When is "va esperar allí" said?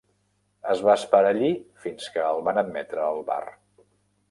0.87-1.51